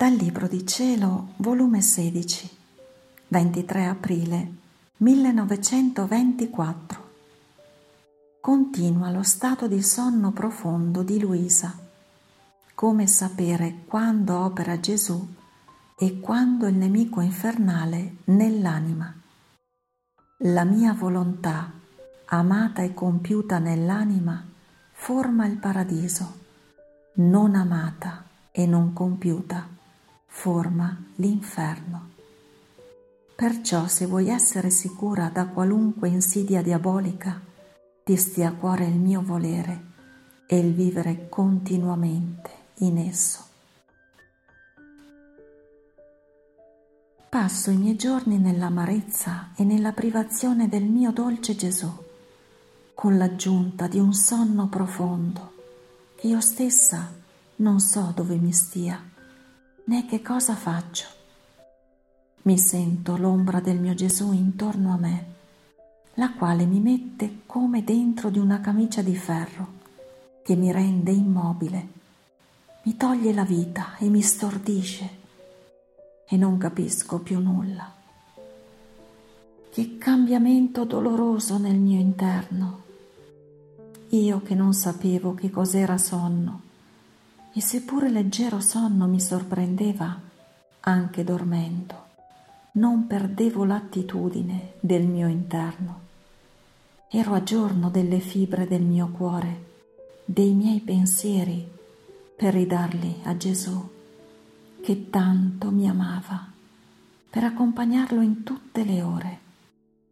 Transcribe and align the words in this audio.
Dal 0.00 0.14
Libro 0.14 0.48
di 0.48 0.66
Cielo, 0.66 1.34
volume 1.36 1.82
16, 1.82 2.50
23 3.28 3.84
aprile 3.84 4.52
1924. 4.96 7.10
Continua 8.40 9.10
lo 9.10 9.22
stato 9.22 9.68
di 9.68 9.82
sonno 9.82 10.30
profondo 10.30 11.02
di 11.02 11.20
Luisa. 11.20 11.76
Come 12.74 13.06
sapere 13.06 13.82
quando 13.84 14.38
opera 14.38 14.80
Gesù 14.80 15.34
e 15.94 16.18
quando 16.18 16.66
il 16.66 16.76
nemico 16.76 17.20
infernale 17.20 18.14
nell'anima. 18.24 19.14
La 20.38 20.64
mia 20.64 20.94
volontà, 20.94 21.70
amata 22.24 22.80
e 22.80 22.94
compiuta 22.94 23.58
nell'anima, 23.58 24.42
forma 24.92 25.44
il 25.44 25.58
paradiso, 25.58 26.38
non 27.16 27.54
amata 27.54 28.24
e 28.50 28.64
non 28.64 28.94
compiuta 28.94 29.76
forma 30.30 30.96
l'inferno. 31.16 32.08
Perciò 33.34 33.86
se 33.88 34.06
vuoi 34.06 34.28
essere 34.28 34.70
sicura 34.70 35.28
da 35.28 35.46
qualunque 35.46 36.08
insidia 36.08 36.62
diabolica, 36.62 37.38
ti 38.04 38.16
stia 38.16 38.48
a 38.48 38.52
cuore 38.52 38.86
il 38.86 38.98
mio 38.98 39.22
volere 39.22 39.88
e 40.46 40.58
il 40.58 40.72
vivere 40.72 41.28
continuamente 41.28 42.50
in 42.78 42.96
esso. 42.98 43.44
Passo 47.28 47.70
i 47.70 47.76
miei 47.76 47.96
giorni 47.96 48.38
nell'amarezza 48.38 49.50
e 49.56 49.64
nella 49.64 49.92
privazione 49.92 50.68
del 50.68 50.84
mio 50.84 51.12
dolce 51.12 51.54
Gesù, 51.54 51.90
con 52.94 53.18
l'aggiunta 53.18 53.86
di 53.86 53.98
un 53.98 54.14
sonno 54.14 54.68
profondo 54.68 55.52
che 56.16 56.28
io 56.28 56.40
stessa 56.40 57.12
non 57.56 57.80
so 57.80 58.12
dove 58.14 58.36
mi 58.36 58.52
stia 58.52 59.09
né 59.84 60.06
che 60.06 60.22
cosa 60.22 60.54
faccio. 60.54 61.06
Mi 62.42 62.58
sento 62.58 63.16
l'ombra 63.16 63.60
del 63.60 63.78
mio 63.78 63.94
Gesù 63.94 64.32
intorno 64.32 64.92
a 64.92 64.96
me, 64.96 65.24
la 66.14 66.32
quale 66.32 66.64
mi 66.64 66.80
mette 66.80 67.40
come 67.46 67.84
dentro 67.84 68.30
di 68.30 68.38
una 68.38 68.60
camicia 68.60 69.02
di 69.02 69.14
ferro 69.14 69.78
che 70.42 70.56
mi 70.56 70.72
rende 70.72 71.10
immobile, 71.10 71.88
mi 72.82 72.96
toglie 72.96 73.32
la 73.32 73.44
vita 73.44 73.96
e 73.98 74.08
mi 74.08 74.22
stordisce 74.22 75.18
e 76.26 76.36
non 76.36 76.56
capisco 76.58 77.18
più 77.18 77.38
nulla. 77.40 77.92
Che 79.70 79.98
cambiamento 79.98 80.84
doloroso 80.84 81.58
nel 81.58 81.76
mio 81.76 82.00
interno. 82.00 82.82
Io 84.08 84.42
che 84.42 84.54
non 84.54 84.72
sapevo 84.72 85.34
che 85.34 85.50
cos'era 85.50 85.98
sonno 85.98 86.68
e 87.52 87.60
seppure 87.60 88.10
leggero 88.10 88.60
sonno 88.60 89.06
mi 89.06 89.20
sorprendeva, 89.20 90.20
anche 90.80 91.24
dormendo, 91.24 92.06
non 92.72 93.06
perdevo 93.06 93.64
l'attitudine 93.64 94.74
del 94.80 95.06
mio 95.06 95.26
interno. 95.26 96.08
Ero 97.08 97.34
a 97.34 97.42
giorno 97.42 97.90
delle 97.90 98.20
fibre 98.20 98.68
del 98.68 98.82
mio 98.82 99.08
cuore, 99.08 99.68
dei 100.24 100.52
miei 100.52 100.80
pensieri, 100.80 101.68
per 102.36 102.54
ridarli 102.54 103.22
a 103.24 103.36
Gesù, 103.36 103.90
che 104.80 105.10
tanto 105.10 105.70
mi 105.72 105.88
amava, 105.88 106.46
per 107.28 107.44
accompagnarlo 107.44 108.20
in 108.20 108.44
tutte 108.44 108.84
le 108.84 109.02
ore 109.02 109.38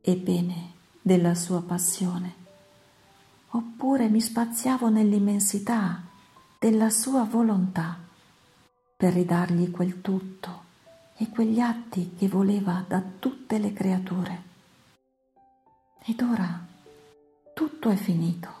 e 0.00 0.16
bene 0.16 0.72
della 1.00 1.34
sua 1.34 1.62
passione. 1.62 2.34
Oppure 3.50 4.08
mi 4.08 4.20
spaziavo 4.20 4.88
nell'immensità 4.88 6.07
della 6.58 6.90
sua 6.90 7.22
volontà 7.22 7.96
per 8.96 9.12
ridargli 9.12 9.70
quel 9.70 10.00
tutto 10.00 10.64
e 11.16 11.28
quegli 11.28 11.60
atti 11.60 12.14
che 12.18 12.26
voleva 12.26 12.84
da 12.86 13.00
tutte 13.00 13.58
le 13.58 13.72
creature. 13.72 14.42
Ed 16.04 16.20
ora 16.20 16.66
tutto 17.54 17.90
è 17.90 17.94
finito. 17.94 18.56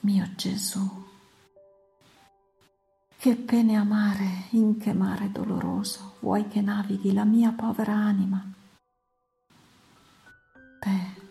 Mio 0.00 0.26
Gesù, 0.36 1.06
che 3.18 3.34
pene 3.34 3.76
amare 3.76 4.44
in 4.50 4.78
che 4.78 4.94
mare 4.94 5.30
doloroso 5.30 6.14
vuoi 6.20 6.48
che 6.48 6.62
navighi 6.62 7.12
la 7.12 7.24
mia 7.24 7.50
povera 7.52 7.92
anima? 7.92 8.42
Te, 10.80 11.22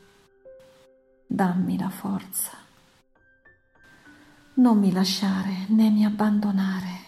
dammi 1.26 1.78
la 1.78 1.90
forza 1.90 2.67
non 4.58 4.80
mi 4.80 4.92
lasciare 4.92 5.66
né 5.68 5.90
mi 5.90 6.04
abbandonare. 6.04 7.06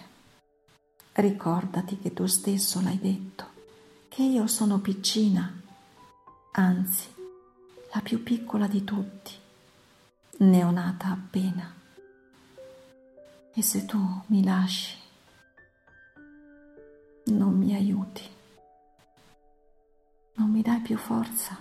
Ricordati 1.14 1.98
che 1.98 2.14
tu 2.14 2.26
stesso 2.28 2.80
l'hai 2.82 3.00
detto, 3.00 3.46
che 4.08 4.22
io 4.24 4.46
sono 4.48 4.80
piccina, 4.80 5.52
anzi 6.52 7.08
la 7.92 8.02
più 8.02 8.22
piccola 8.22 8.68
di 8.68 8.84
tutti, 8.84 9.34
neonata 10.38 11.08
appena. 11.08 11.74
E 13.52 13.62
se 13.64 13.86
tu 13.86 13.98
mi 14.28 14.44
lasci, 14.44 14.96
non 17.26 17.58
mi 17.58 17.74
aiuti, 17.74 18.24
non 20.36 20.52
mi 20.52 20.62
dai 20.62 20.80
più 20.82 20.98
forza, 20.98 21.58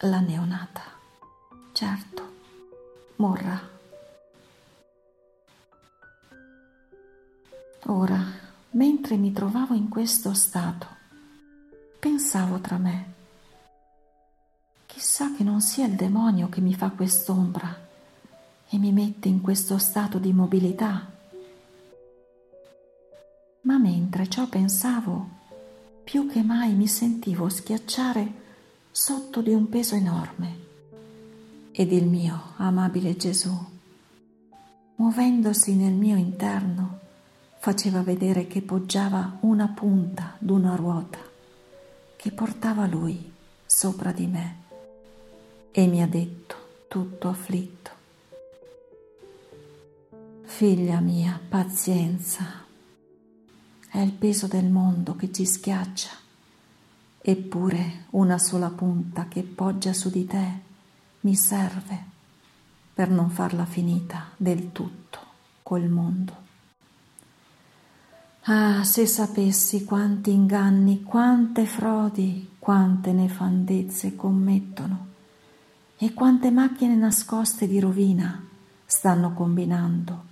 la 0.00 0.20
neonata, 0.20 0.82
certo 1.72 2.33
morrà. 3.16 3.60
Ora, 7.86 8.24
mentre 8.70 9.16
mi 9.16 9.32
trovavo 9.32 9.74
in 9.74 9.88
questo 9.88 10.32
stato, 10.32 10.86
pensavo 11.98 12.58
tra 12.60 12.78
me, 12.78 13.12
chissà 14.86 15.34
che 15.34 15.44
non 15.44 15.60
sia 15.60 15.86
il 15.86 15.94
demonio 15.94 16.48
che 16.48 16.60
mi 16.60 16.74
fa 16.74 16.90
quest'ombra 16.90 17.82
e 18.68 18.78
mi 18.78 18.90
mette 18.90 19.28
in 19.28 19.40
questo 19.40 19.78
stato 19.78 20.18
di 20.18 20.32
mobilità. 20.32 21.10
Ma 23.62 23.78
mentre 23.78 24.28
ciò 24.28 24.46
pensavo, 24.48 25.28
più 26.02 26.28
che 26.28 26.42
mai 26.42 26.72
mi 26.72 26.86
sentivo 26.86 27.48
schiacciare 27.48 28.42
sotto 28.90 29.40
di 29.40 29.52
un 29.52 29.68
peso 29.68 29.94
enorme 29.94 30.64
ed 31.76 31.90
il 31.90 32.06
mio 32.06 32.52
amabile 32.58 33.16
Gesù, 33.16 33.52
muovendosi 34.94 35.74
nel 35.74 35.92
mio 35.92 36.16
interno, 36.16 37.00
faceva 37.58 38.00
vedere 38.00 38.46
che 38.46 38.62
poggiava 38.62 39.38
una 39.40 39.66
punta 39.66 40.36
d'una 40.38 40.76
ruota 40.76 41.18
che 42.14 42.30
portava 42.30 42.86
lui 42.86 43.32
sopra 43.66 44.12
di 44.12 44.28
me 44.28 44.56
e 45.72 45.86
mi 45.88 46.00
ha 46.00 46.06
detto 46.06 46.54
tutto 46.86 47.28
afflitto. 47.28 47.90
Figlia 50.44 51.00
mia, 51.00 51.40
pazienza, 51.48 52.64
è 53.90 53.98
il 53.98 54.12
peso 54.12 54.46
del 54.46 54.66
mondo 54.66 55.16
che 55.16 55.32
ci 55.32 55.44
schiaccia, 55.44 56.10
eppure 57.20 58.04
una 58.10 58.38
sola 58.38 58.68
punta 58.68 59.26
che 59.26 59.42
poggia 59.42 59.92
su 59.92 60.08
di 60.08 60.24
te 60.24 60.72
mi 61.24 61.34
serve 61.34 62.12
per 62.92 63.08
non 63.08 63.30
farla 63.30 63.64
finita 63.64 64.30
del 64.36 64.72
tutto 64.72 65.18
col 65.62 65.88
mondo. 65.88 66.42
Ah, 68.42 68.84
se 68.84 69.06
sapessi 69.06 69.84
quanti 69.84 70.30
inganni, 70.30 71.02
quante 71.02 71.64
frodi, 71.64 72.50
quante 72.58 73.12
nefandezze 73.12 74.14
commettono 74.14 75.06
e 75.96 76.12
quante 76.12 76.50
macchine 76.50 76.94
nascoste 76.94 77.66
di 77.66 77.80
rovina 77.80 78.46
stanno 78.84 79.32
combinando 79.32 80.24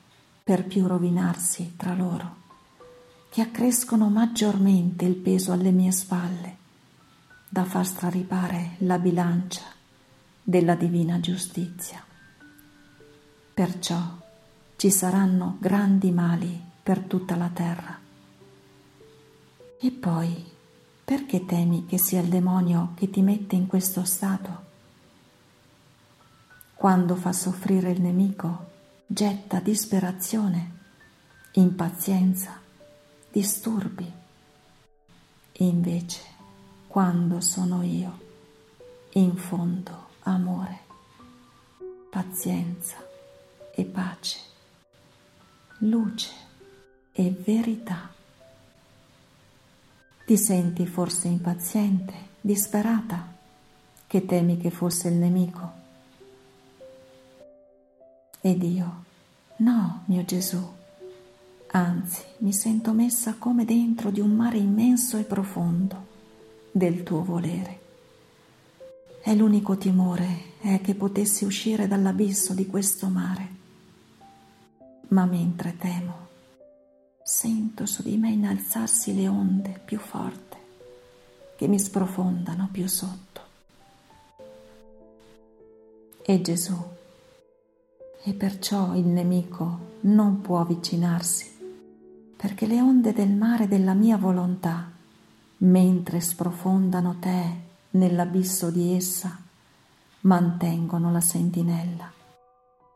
per 0.45 0.67
più 0.67 0.87
rovinarsi 0.87 1.73
tra 1.77 1.95
loro, 1.95 2.37
che 3.31 3.41
accrescono 3.41 4.11
maggiormente 4.11 5.07
il 5.07 5.15
peso 5.15 5.53
alle 5.53 5.71
mie 5.71 5.91
spalle, 5.91 6.57
da 7.49 7.65
far 7.65 7.87
straripare 7.87 8.75
la 8.79 8.99
bilancia 8.99 9.81
della 10.43 10.75
divina 10.75 11.21
giustizia. 11.21 12.05
Perciò 13.55 14.01
ci 14.77 14.91
saranno 14.91 15.57
grandi 15.61 16.11
mali 16.11 16.61
per 16.83 17.01
tutta 17.01 17.37
la 17.37 17.49
terra. 17.49 17.99
E 19.79 19.91
poi, 19.91 20.45
perché 21.05 21.45
temi 21.45 21.87
che 21.87 21.99
sia 21.99 22.21
il 22.21 22.29
demonio 22.29 22.93
che 22.95 23.11
ti 23.11 23.23
mette 23.23 23.55
in 23.55 23.67
questo 23.67 24.05
stato? 24.05 24.71
Quando 26.75 27.15
fa 27.15 27.33
soffrire 27.33 27.91
il 27.91 28.01
nemico, 28.01 28.71
getta 29.07 29.61
disperazione, 29.61 30.79
impazienza, 31.53 32.61
disturbi. 33.31 34.11
Invece, 35.59 36.23
quando 36.89 37.41
sono 37.41 37.83
io, 37.83 38.19
in 39.13 39.37
fondo, 39.37 40.09
amore, 40.25 40.81
pazienza 42.11 42.97
e 43.75 43.85
pace, 43.85 44.39
luce 45.79 46.31
e 47.13 47.31
verità. 47.31 48.11
Ti 50.25 50.37
senti 50.37 50.87
forse 50.87 51.29
impaziente, 51.29 52.15
disperata, 52.41 53.31
che 54.07 54.25
temi 54.25 54.59
che 54.59 54.71
fosse 54.71 55.09
il 55.09 55.15
nemico? 55.15 55.81
Ed 58.41 58.63
io, 58.63 59.05
no, 59.57 60.03
mio 60.07 60.25
Gesù, 60.25 60.63
anzi 61.69 62.23
mi 62.39 62.53
sento 62.53 62.93
messa 62.93 63.35
come 63.39 63.65
dentro 63.65 64.11
di 64.11 64.21
un 64.21 64.31
mare 64.31 64.59
immenso 64.59 65.17
e 65.17 65.25
profondo 65.25 66.07
del 66.71 67.03
tuo 67.03 67.23
volere. 67.23 67.81
E 69.25 69.37
l'unico 69.37 69.77
timore 69.77 70.59
è 70.61 70.81
che 70.81 70.97
potessi 70.97 71.45
uscire 71.45 71.87
dall'abisso 71.87 72.55
di 72.55 72.67
questo 72.67 73.07
mare. 73.07 73.49
Ma 75.09 75.25
mentre 75.27 75.77
temo, 75.77 76.27
sento 77.23 77.87
su 77.87 78.03
di 78.03 78.17
me 78.17 78.31
innalzarsi 78.31 79.15
le 79.15 79.29
onde 79.29 79.81
più 79.85 79.99
forti 79.99 80.57
che 81.57 81.69
mi 81.69 81.79
sprofondano 81.79 82.69
più 82.73 82.89
sotto. 82.89 83.41
E 86.25 86.41
Gesù, 86.41 86.77
e 88.25 88.33
perciò 88.33 88.97
il 88.97 89.07
nemico 89.07 89.91
non 90.01 90.41
può 90.41 90.61
avvicinarsi, 90.61 91.51
perché 92.37 92.67
le 92.67 92.81
onde 92.81 93.13
del 93.13 93.31
mare 93.31 93.69
della 93.69 93.95
mia 93.95 94.17
volontà, 94.17 94.91
mentre 95.59 96.21
sprofondano 96.21 97.17
te 97.21 97.71
nell'abisso 97.93 98.71
di 98.71 98.95
essa, 98.95 99.37
mantengono 100.21 101.11
la 101.11 101.21
sentinella 101.21 102.11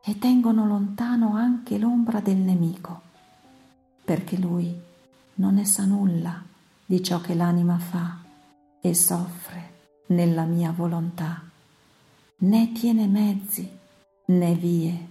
e 0.02 0.18
tengono 0.18 0.66
lontano 0.66 1.34
anche 1.34 1.78
l'ombra 1.78 2.20
del 2.20 2.36
nemico, 2.36 3.00
perché 4.04 4.36
lui 4.36 4.74
non 5.34 5.54
ne 5.54 5.64
sa 5.64 5.84
nulla 5.84 6.42
di 6.84 7.02
ciò 7.02 7.20
che 7.20 7.34
l'anima 7.34 7.78
fa 7.78 8.18
e 8.80 8.94
soffre 8.94 9.74
nella 10.06 10.44
mia 10.44 10.70
volontà, 10.70 11.42
né 12.38 12.72
tiene 12.72 13.06
mezzi, 13.06 13.68
né 14.26 14.54
vie, 14.54 15.08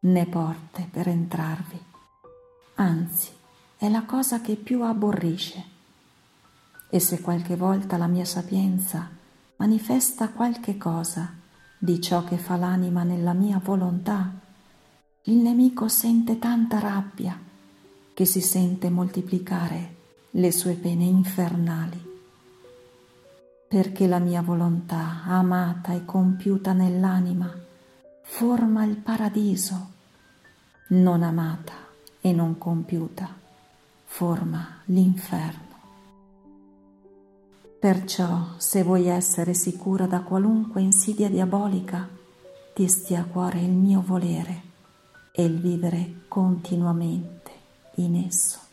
né 0.00 0.26
porte 0.26 0.88
per 0.90 1.08
entrarvi. 1.08 1.82
Anzi, 2.76 3.30
è 3.76 3.88
la 3.88 4.04
cosa 4.04 4.40
che 4.40 4.54
più 4.54 4.82
aborrisce. 4.82 5.74
E 6.88 7.00
se 7.00 7.20
qualche 7.20 7.56
volta 7.56 7.96
la 7.96 8.06
mia 8.06 8.24
sapienza 8.24 9.10
manifesta 9.56 10.28
qualche 10.30 10.76
cosa 10.76 11.32
di 11.78 12.00
ciò 12.00 12.24
che 12.24 12.36
fa 12.36 12.56
l'anima 12.56 13.02
nella 13.02 13.32
mia 13.32 13.60
volontà, 13.62 14.32
il 15.22 15.36
nemico 15.36 15.88
sente 15.88 16.38
tanta 16.38 16.78
rabbia 16.78 17.38
che 18.14 18.24
si 18.24 18.40
sente 18.40 18.90
moltiplicare 18.90 19.94
le 20.30 20.52
sue 20.52 20.74
pene 20.74 21.04
infernali. 21.04 22.14
Perché 23.68 24.06
la 24.06 24.18
mia 24.18 24.42
volontà, 24.42 25.22
amata 25.24 25.92
e 25.92 26.04
compiuta 26.04 26.72
nell'anima, 26.72 27.52
forma 28.22 28.84
il 28.84 28.96
paradiso, 28.96 29.92
non 30.88 31.22
amata 31.22 31.74
e 32.20 32.32
non 32.32 32.58
compiuta, 32.58 33.28
forma 34.04 34.80
l'inferno. 34.86 35.65
Perciò, 37.78 38.54
se 38.56 38.82
vuoi 38.82 39.06
essere 39.06 39.52
sicura 39.52 40.06
da 40.06 40.22
qualunque 40.22 40.80
insidia 40.80 41.28
diabolica, 41.28 42.08
ti 42.74 42.88
stia 42.88 43.20
a 43.20 43.24
cuore 43.24 43.60
il 43.60 43.70
mio 43.70 44.02
volere 44.04 44.62
e 45.30 45.44
il 45.44 45.58
vivere 45.58 46.22
continuamente 46.26 47.50
in 47.96 48.16
esso. 48.16 48.65